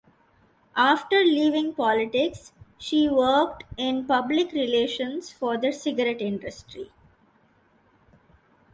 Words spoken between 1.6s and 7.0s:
politics she worked in public relations for the cigarette industry.